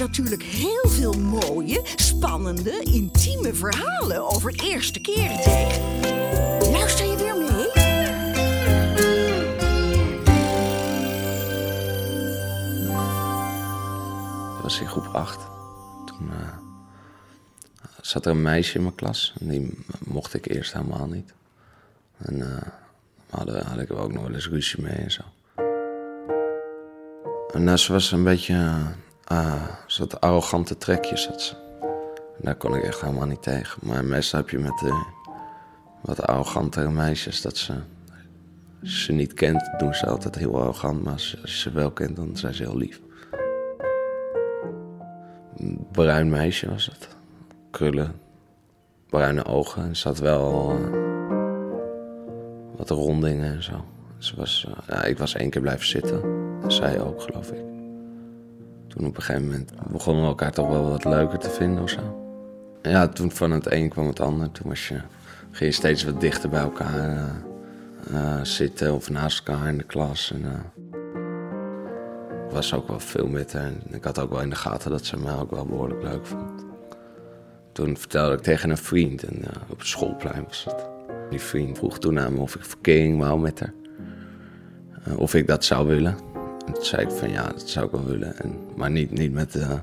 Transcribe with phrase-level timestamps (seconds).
[0.00, 6.00] natuurlijk heel veel mooie, spannende, intieme verhalen over eerste keren tegen.
[6.70, 7.68] Luister je weer mee?
[14.52, 15.40] Dat was in groep 8.
[16.06, 16.56] Toen eh,
[18.00, 19.34] zat er een meisje in mijn klas.
[19.40, 21.32] En die mocht ik eerst helemaal niet.
[22.18, 22.66] En eh
[23.30, 25.22] hadden, had ik ook nog wel eens ruzie mee en zo.
[27.52, 28.78] En eh, ze was een beetje...
[29.30, 31.54] ah, ze arrogante trekjes, had ze.
[32.38, 33.86] Daar kon ik echt helemaal niet tegen.
[33.86, 35.04] Maar meestal heb je met eh,
[36.00, 37.42] wat arrogantere meisjes...
[37.42, 37.74] dat ze...
[38.82, 41.02] Als ze niet kent, doen ze altijd heel arrogant.
[41.02, 43.00] Maar als, ze wel kent, dan zijn ze heel lief.
[45.56, 47.08] Een bruin meisje was het.
[47.70, 48.20] Krullen,
[49.08, 49.82] bruine ogen.
[49.82, 50.92] En ze had wel eh,
[52.76, 53.84] wat rondingen en zo.
[54.18, 56.22] Ze was, eh, ja, ik was één keer blijven zitten.
[56.62, 57.79] En zij ook, geloof ik.
[58.90, 61.90] Toen op een gegeven moment begonnen we elkaar toch wel wat leuker te vinden of
[61.90, 62.20] zo.
[62.82, 64.50] Ja, toen van het een kwam het ander.
[64.52, 65.00] Toen was je,
[65.50, 67.26] ging je steeds wat dichter bij elkaar eh,
[68.14, 70.32] eh, zitten of naast elkaar in de klas.
[70.32, 70.88] En, eh,
[72.46, 73.72] ik was ook wel veel met haar.
[73.90, 76.64] Ik had ook wel in de gaten dat ze mij ook wel behoorlijk leuk vond.
[77.72, 80.88] Toen vertelde ik tegen een vriend, en, op het schoolplein was het.
[81.30, 83.72] Die vriend vroeg toen aan me of ik verkering wou met haar.
[85.16, 86.29] Of ik dat zou willen.
[86.80, 88.38] Zei ik van ja, dat zou ik wel willen.
[88.38, 89.78] En, maar niet, niet met de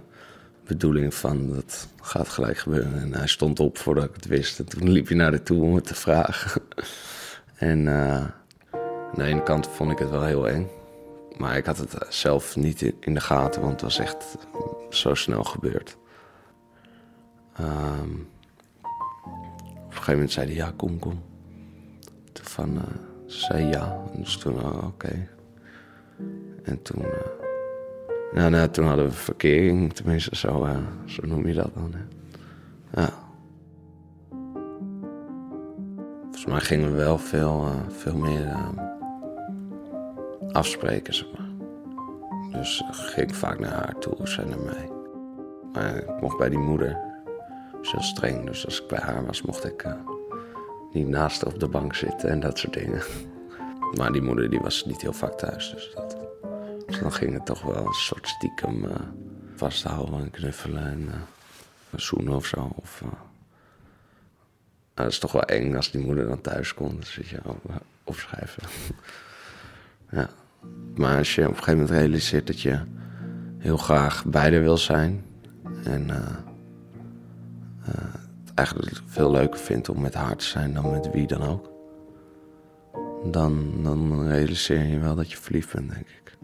[0.63, 3.01] bedoeling van dat gaat gelijk gebeuren.
[3.01, 4.59] En hij stond op voordat ik het wist.
[4.59, 6.61] En toen liep hij naar de toe om het te vragen.
[7.55, 8.15] en eh,
[8.71, 10.67] aan de ene kant vond ik het wel heel eng.
[11.37, 14.37] Maar ik had het zelf niet in, de gaten, want het was echt
[14.89, 15.97] zo snel gebeurd.
[17.55, 18.13] Ehm,
[18.81, 21.23] op een gegeven moment zei hij, ja, kom, kom.
[22.31, 22.83] Toen van, eh,
[23.27, 24.03] ze zei ja.
[24.13, 25.27] En dus toen, oh, oké.
[26.67, 27.05] En toen,
[28.33, 31.93] nou, nou, toen hadden we verkering, tenminste, zo, eh, zo noem je dat dan.
[31.93, 33.01] Hè.
[33.01, 33.09] Ja.
[36.21, 38.55] Volgens mij gingen we wel veel, eh, veel meer
[40.51, 41.49] afspreken, zeg maar.
[42.51, 44.89] Dus ging ik vaak naar haar toe, zij naar mij.
[45.73, 46.97] Maar ik mocht bij die moeder,
[47.77, 48.45] was heel streng.
[48.45, 49.85] Dus als ik bij haar was, mocht ik
[50.91, 53.01] niet naast op de bank zitten en dat soort dingen.
[53.97, 56.17] Maar die moeder die was niet heel vaak thuis, dus, dat,
[56.99, 58.95] dan ging het toch wel een soort stiekem eh,
[59.55, 61.19] vasthouden en knuffelen en eh,
[61.99, 62.71] zoenen of zo.
[62.75, 63.21] Of, eh, nou,
[64.93, 66.91] dat is toch wel eng als die moeder dan thuis komt.
[66.91, 67.71] Dan zit je op,
[68.03, 68.63] opschrijven.
[70.11, 70.29] ja.
[70.95, 72.79] Maar als je op een gegeven moment realiseert dat je
[73.57, 75.25] heel graag beide wil zijn.
[75.83, 76.09] En
[78.43, 81.71] het eigenlijk veel leuker vindt om met haar te zijn dan met wie dan ook.
[83.31, 86.37] Dan, dan realiseer je wel dat je verliefd bent, denk ik.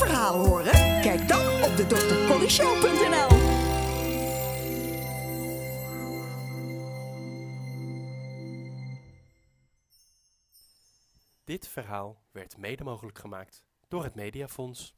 [0.00, 0.72] Verhalen horen?
[1.02, 3.38] Kijk dan op de drcollyshow.nl
[11.44, 14.94] Dit verhaal werd mede mogelijk gemaakt door het Mediafonds.